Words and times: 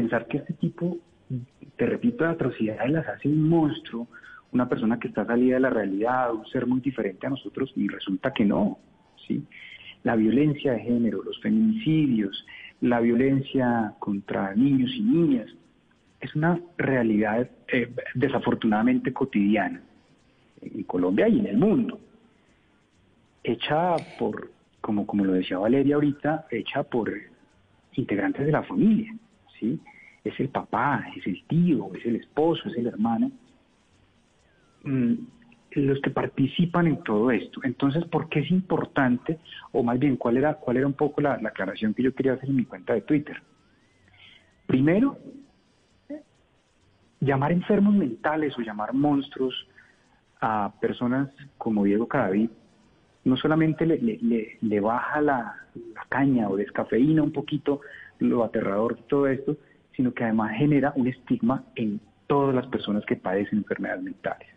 pensar 0.00 0.26
que 0.26 0.38
este 0.38 0.54
tipo, 0.54 0.96
te 1.76 1.84
repito, 1.84 2.24
de 2.24 2.30
atrocidades 2.30 2.90
las 2.90 3.06
hace 3.06 3.28
un 3.28 3.46
monstruo, 3.46 4.08
una 4.50 4.66
persona 4.66 4.98
que 4.98 5.08
está 5.08 5.26
salida 5.26 5.56
de 5.56 5.60
la 5.60 5.70
realidad, 5.70 6.34
un 6.34 6.46
ser 6.46 6.66
muy 6.66 6.80
diferente 6.80 7.26
a 7.26 7.30
nosotros, 7.30 7.70
y 7.76 7.86
resulta 7.86 8.32
que 8.32 8.46
no, 8.46 8.78
¿sí? 9.26 9.44
La 10.02 10.16
violencia 10.16 10.72
de 10.72 10.80
género, 10.80 11.22
los 11.22 11.38
feminicidios, 11.40 12.46
la 12.80 13.00
violencia 13.00 13.92
contra 13.98 14.54
niños 14.54 14.90
y 14.94 15.02
niñas, 15.02 15.48
es 16.18 16.34
una 16.34 16.58
realidad 16.78 17.50
eh, 17.68 17.92
desafortunadamente 18.14 19.12
cotidiana 19.12 19.82
en 20.62 20.82
Colombia 20.84 21.28
y 21.28 21.40
en 21.40 21.46
el 21.46 21.58
mundo, 21.58 22.00
hecha 23.44 23.96
por, 24.18 24.50
como, 24.80 25.06
como 25.06 25.26
lo 25.26 25.34
decía 25.34 25.58
Valeria 25.58 25.96
ahorita, 25.96 26.46
hecha 26.50 26.82
por 26.84 27.12
integrantes 27.92 28.46
de 28.46 28.52
la 28.52 28.62
familia, 28.62 29.14
Es 30.24 30.38
el 30.38 30.48
papá, 30.48 31.04
es 31.16 31.26
el 31.26 31.42
tío, 31.46 31.90
es 31.94 32.04
el 32.04 32.16
esposo, 32.16 32.68
es 32.68 32.76
el 32.76 32.86
hermano, 32.86 33.30
mm, 34.84 35.14
los 35.72 36.00
que 36.00 36.10
participan 36.10 36.86
en 36.86 37.02
todo 37.02 37.30
esto. 37.30 37.60
Entonces, 37.62 38.04
¿por 38.04 38.28
qué 38.28 38.40
es 38.40 38.50
importante, 38.50 39.38
o 39.72 39.82
más 39.82 39.98
bien, 39.98 40.16
cuál 40.16 40.36
era, 40.36 40.54
cuál 40.54 40.78
era 40.78 40.86
un 40.86 40.94
poco 40.94 41.20
la, 41.20 41.38
la 41.40 41.50
aclaración 41.50 41.94
que 41.94 42.02
yo 42.02 42.14
quería 42.14 42.34
hacer 42.34 42.48
en 42.48 42.56
mi 42.56 42.64
cuenta 42.64 42.94
de 42.94 43.02
Twitter? 43.02 43.40
Primero, 44.66 45.16
llamar 47.20 47.52
enfermos 47.52 47.94
mentales 47.94 48.56
o 48.58 48.62
llamar 48.62 48.92
monstruos 48.94 49.54
a 50.40 50.72
personas 50.80 51.28
como 51.58 51.84
Diego 51.84 52.08
Cadavid 52.08 52.50
no 53.24 53.36
solamente 53.36 53.86
le, 53.86 54.80
baja 54.80 55.20
la, 55.20 55.56
caña 56.08 56.48
o 56.48 56.56
descafeína 56.56 57.22
un 57.22 57.32
poquito 57.32 57.80
lo 58.20 58.44
aterrador 58.44 58.96
de 58.96 59.02
todo 59.02 59.26
esto, 59.26 59.56
sino 59.96 60.12
que 60.12 60.24
además 60.24 60.56
genera 60.56 60.92
un 60.96 61.08
estigma 61.08 61.64
en 61.74 62.00
todas 62.26 62.54
las 62.54 62.66
personas 62.68 63.04
que 63.06 63.16
padecen 63.16 63.58
enfermedades 63.58 64.02
mentales. 64.02 64.48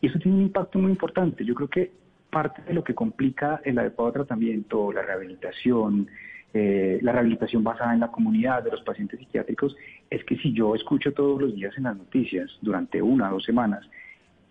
Y 0.00 0.08
eso 0.08 0.18
tiene 0.18 0.36
un 0.36 0.42
impacto 0.44 0.78
muy 0.78 0.90
importante. 0.90 1.44
Yo 1.44 1.54
creo 1.54 1.68
que 1.68 1.90
parte 2.30 2.62
de 2.62 2.74
lo 2.74 2.84
que 2.84 2.94
complica 2.94 3.60
el 3.64 3.78
adecuado 3.78 4.12
tratamiento, 4.12 4.92
la 4.92 5.02
rehabilitación, 5.02 6.06
eh, 6.52 6.98
la 7.02 7.12
rehabilitación 7.12 7.64
basada 7.64 7.94
en 7.94 8.00
la 8.00 8.10
comunidad 8.10 8.62
de 8.62 8.72
los 8.72 8.82
pacientes 8.82 9.18
psiquiátricos, 9.18 9.74
es 10.10 10.22
que 10.24 10.36
si 10.36 10.52
yo 10.52 10.74
escucho 10.74 11.12
todos 11.12 11.40
los 11.40 11.54
días 11.54 11.76
en 11.76 11.84
las 11.84 11.96
noticias 11.96 12.50
durante 12.60 13.00
una 13.00 13.30
o 13.30 13.34
dos 13.34 13.44
semanas 13.44 13.88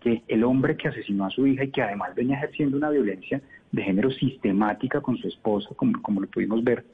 que 0.02 0.24
el 0.28 0.44
hombre 0.44 0.78
que 0.78 0.88
asesinó 0.88 1.26
a 1.26 1.32
su 1.32 1.48
hija 1.48 1.64
y 1.64 1.72
que 1.72 1.82
además 1.82 2.14
venía 2.16 2.38
ejerciendo 2.38 2.78
una 2.78 2.90
violencia 2.90 3.42
de 3.72 3.84
género 3.84 4.12
sistemática 4.12 5.02
con 5.02 5.18
su 5.18 5.28
esposa, 5.28 5.70
como, 5.76 6.02
como 6.02 6.22
lo 6.22 6.28
pudimos 6.28 6.64
ver, 6.64 6.86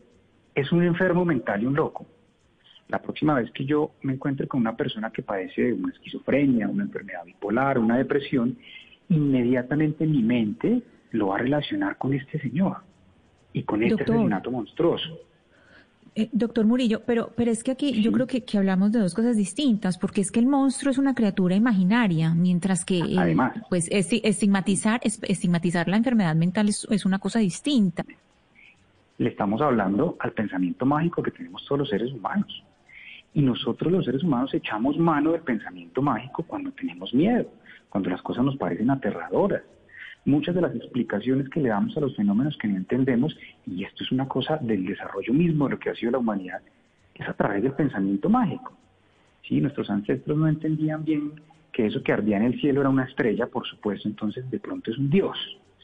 es 0.55 0.71
un 0.71 0.83
enfermo 0.83 1.25
mental 1.25 1.63
y 1.63 1.65
un 1.65 1.75
loco. 1.75 2.05
La 2.87 3.01
próxima 3.01 3.35
vez 3.35 3.51
que 3.51 3.65
yo 3.65 3.91
me 4.01 4.13
encuentre 4.13 4.47
con 4.47 4.59
una 4.61 4.75
persona 4.75 5.11
que 5.11 5.21
padece 5.21 5.61
de 5.61 5.73
una 5.73 5.93
esquizofrenia, 5.93 6.67
una 6.67 6.83
enfermedad 6.83 7.23
bipolar, 7.25 7.79
una 7.79 7.97
depresión, 7.97 8.57
inmediatamente 9.09 10.05
mi 10.05 10.21
mente 10.21 10.81
lo 11.11 11.27
va 11.27 11.35
a 11.35 11.39
relacionar 11.39 11.97
con 11.97 12.13
este 12.13 12.39
señor 12.39 12.77
y 13.53 13.63
con 13.63 13.83
este 13.83 14.03
asesinato 14.03 14.51
monstruoso. 14.51 15.19
Eh, 16.13 16.27
doctor 16.33 16.65
Murillo, 16.65 17.03
pero, 17.05 17.31
pero 17.37 17.51
es 17.51 17.63
que 17.63 17.71
aquí 17.71 18.01
yo 18.01 18.11
creo 18.11 18.27
que, 18.27 18.43
que, 18.43 18.57
hablamos 18.57 18.91
de 18.91 18.99
dos 18.99 19.13
cosas 19.13 19.37
distintas, 19.37 19.97
porque 19.97 20.19
es 20.19 20.29
que 20.29 20.41
el 20.41 20.45
monstruo 20.45 20.91
es 20.91 20.97
una 20.97 21.15
criatura 21.15 21.55
imaginaria, 21.55 22.33
mientras 22.33 22.83
que 22.83 22.99
eh, 22.99 23.37
pues 23.69 23.87
estigmatizar, 23.89 24.99
estigmatizar 25.03 25.87
la 25.87 25.95
enfermedad 25.95 26.35
mental 26.35 26.67
es, 26.67 26.85
es, 26.89 27.05
una 27.05 27.19
cosa 27.19 27.39
distinta. 27.39 28.03
Le 29.21 29.29
estamos 29.29 29.61
hablando 29.61 30.15
al 30.19 30.31
pensamiento 30.31 30.83
mágico 30.83 31.21
que 31.21 31.29
tenemos 31.29 31.63
todos 31.65 31.77
los 31.77 31.89
seres 31.89 32.11
humanos. 32.11 32.63
Y 33.35 33.43
nosotros 33.43 33.91
los 33.91 34.03
seres 34.03 34.23
humanos 34.23 34.51
echamos 34.51 34.97
mano 34.97 35.33
del 35.33 35.41
pensamiento 35.41 36.01
mágico 36.01 36.41
cuando 36.41 36.71
tenemos 36.71 37.13
miedo, 37.13 37.45
cuando 37.87 38.09
las 38.09 38.23
cosas 38.23 38.43
nos 38.43 38.57
parecen 38.57 38.89
aterradoras 38.89 39.61
muchas 40.25 40.55
de 40.55 40.61
las 40.61 40.75
explicaciones 40.75 41.49
que 41.49 41.59
le 41.59 41.69
damos 41.69 41.95
a 41.97 41.99
los 41.99 42.15
fenómenos 42.15 42.57
que 42.57 42.67
no 42.67 42.77
entendemos, 42.77 43.37
y 43.67 43.83
esto 43.83 44.03
es 44.03 44.11
una 44.11 44.27
cosa 44.27 44.57
del 44.57 44.87
desarrollo 44.87 45.33
mismo 45.33 45.65
de 45.65 45.71
lo 45.75 45.79
que 45.79 45.91
ha 45.91 45.95
sido 45.95 46.13
la 46.13 46.17
humanidad, 46.17 46.61
es 47.13 47.29
a 47.29 47.33
través 47.33 47.61
del 47.61 47.73
pensamiento 47.73 48.27
mágico. 48.27 48.73
¿Sí? 49.47 49.61
Nuestros 49.61 49.87
ancestros 49.91 50.35
no 50.35 50.47
entendían 50.47 51.03
bien 51.05 51.33
que 51.71 51.85
eso 51.85 52.01
que 52.01 52.11
ardía 52.11 52.37
en 52.37 52.43
el 52.43 52.59
cielo 52.59 52.81
era 52.81 52.89
una 52.89 53.03
estrella, 53.03 53.45
por 53.45 53.67
supuesto, 53.67 54.07
entonces 54.07 54.49
de 54.49 54.59
pronto 54.59 54.89
es 54.89 54.97
un 54.97 55.11
dios. 55.11 55.37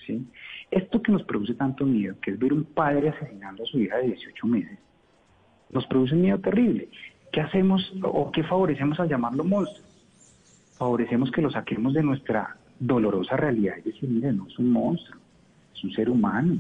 ¿sí? 0.08 0.26
Esto 0.70 1.02
que 1.02 1.12
nos 1.12 1.24
produce 1.24 1.54
tanto 1.54 1.86
miedo, 1.86 2.16
que 2.22 2.32
es 2.32 2.40
ver 2.40 2.54
un 2.54 2.66
padre 2.66 3.10
asesinando 3.10 3.64
a 3.64 3.66
su 3.66 3.80
hija 3.80 3.98
de 3.98 4.08
18 4.08 4.48
meses, 4.48 4.78
nos 5.72 5.86
produce 5.88 6.16
un 6.16 6.22
miedo 6.22 6.40
terrible. 6.40 6.90
¿Qué 7.32 7.42
hacemos 7.42 7.94
o 8.04 8.32
qué 8.32 8.44
favorecemos 8.44 9.00
al 9.00 9.10
llamarlo 9.10 9.44
monstruo? 9.44 9.86
Favorecemos 10.78 11.32
que 11.32 11.42
lo 11.42 11.50
saquemos 11.50 11.94
de 11.94 12.04
nuestra 12.04 12.58
dolorosa 12.80 13.36
realidad 13.36 13.78
es 13.80 13.86
decir, 13.86 14.10
mire, 14.10 14.32
no 14.32 14.48
es 14.48 14.60
un 14.60 14.72
monstruo, 14.72 15.20
es 15.76 15.84
un 15.84 15.92
ser 15.92 16.10
humano. 16.10 16.58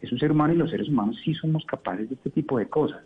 Es 0.00 0.10
un 0.10 0.18
ser 0.18 0.32
humano 0.32 0.54
y 0.54 0.56
los 0.56 0.70
seres 0.70 0.88
humanos 0.88 1.16
sí 1.24 1.34
somos 1.34 1.64
capaces 1.64 2.08
de 2.08 2.14
este 2.14 2.30
tipo 2.30 2.58
de 2.58 2.68
cosas. 2.68 3.02